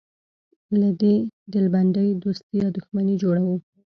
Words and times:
له 0.79 0.89
دې 1.01 1.15
ډلبندۍ 1.51 2.09
دوستي 2.23 2.55
یا 2.61 2.67
دښمني 2.77 3.15
جوړوو. 3.23 3.55